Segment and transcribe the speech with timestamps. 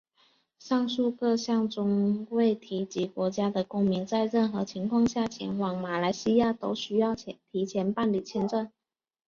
[0.57, 8.71] 上述各项中未提及国家的公民在任何情况下前往马来西亚都需要提前办理签证。